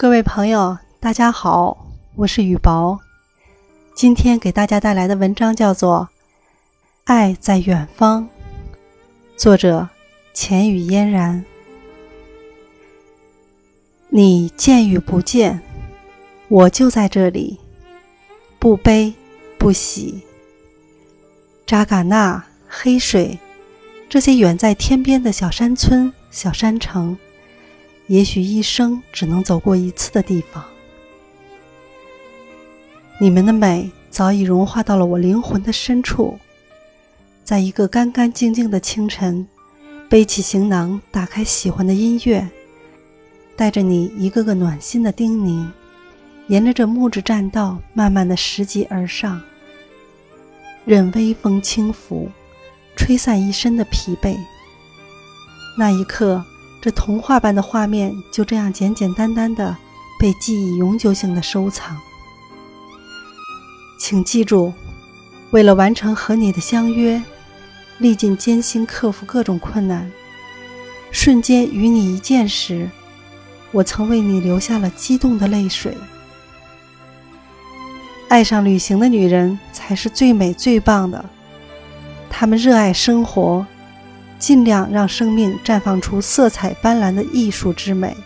[0.00, 1.76] 各位朋友，大家好，
[2.14, 3.00] 我是雨薄。
[3.96, 6.08] 今天给大家带来的文章叫做
[7.02, 8.22] 《爱在远方》，
[9.36, 9.88] 作者
[10.32, 11.44] 浅语嫣然。
[14.08, 15.60] 你见与不见，
[16.46, 17.58] 我就在这里，
[18.60, 19.12] 不悲
[19.58, 20.22] 不喜。
[21.66, 23.36] 扎尕那、黑水，
[24.08, 27.18] 这些远在天边的小山村、小山城。
[28.08, 30.64] 也许一生只能走过一次的地方，
[33.20, 36.38] 你们的美早已融化到了我灵魂的深处。
[37.44, 39.46] 在一个干干净净的清晨，
[40.08, 42.48] 背起行囊，打开喜欢的音乐，
[43.56, 45.66] 带着你一个个暖心的叮咛，
[46.46, 49.38] 沿着这木质栈道慢慢的拾级而上，
[50.86, 52.30] 任微风轻拂，
[52.96, 54.34] 吹散一身的疲惫。
[55.76, 56.42] 那一刻。
[56.80, 59.76] 这童话般的画面就这样简简单单的
[60.18, 61.96] 被记忆永久性的收藏。
[63.98, 64.72] 请记住，
[65.50, 67.20] 为了完成和你的相约，
[67.98, 70.10] 历尽艰辛，克服各种困难，
[71.10, 72.88] 瞬间与你一见时，
[73.72, 75.96] 我曾为你流下了激动的泪水。
[78.28, 81.24] 爱上旅行的女人才是最美最棒的，
[82.30, 83.66] 她们热爱生活。
[84.38, 88.16] 尽量让生命绽放出色彩斑斓的艺术之美。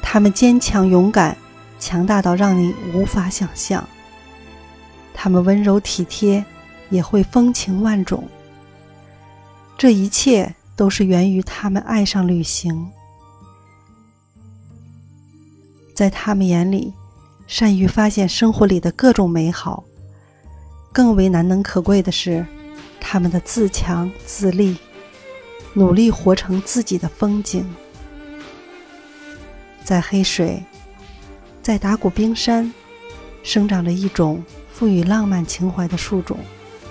[0.00, 1.36] 他们坚强勇敢，
[1.78, 3.86] 强大到让你无法想象。
[5.14, 6.44] 他们温柔体贴，
[6.90, 8.28] 也会风情万种。
[9.78, 12.90] 这一切都是源于他们爱上旅行。
[15.94, 16.92] 在他们眼里，
[17.46, 19.84] 善于发现生活里的各种美好。
[20.92, 22.44] 更为难能可贵的是。
[23.12, 24.74] 他们的自强自立，
[25.74, 27.62] 努力活成自己的风景。
[29.84, 30.64] 在黑水，
[31.60, 32.72] 在达古冰山，
[33.42, 34.42] 生长着一种
[34.72, 36.38] 赋予浪漫情怀的树种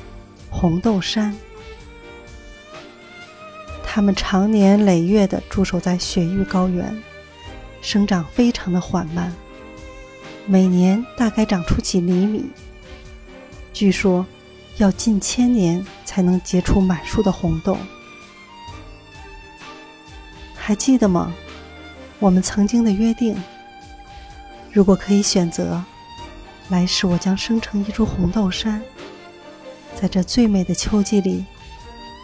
[0.52, 1.34] ——红豆杉。
[3.82, 7.02] 它们长年累月地驻守在雪域高原，
[7.80, 9.34] 生长非常的缓慢，
[10.44, 12.44] 每年大概长出几厘米。
[13.72, 14.26] 据说。
[14.80, 17.76] 要近千年才能结出满树的红豆，
[20.54, 21.34] 还记得吗？
[22.18, 23.36] 我们曾经的约定，
[24.72, 25.84] 如果可以选择，
[26.70, 28.80] 来世我将生成一株红豆杉，
[29.94, 31.44] 在这最美的秋季里，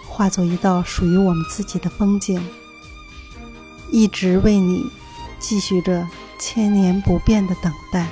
[0.09, 2.43] 化作一道属于我们自己的风景，
[3.93, 4.83] 一直为你
[5.38, 8.06] 继续着千年不变的等待。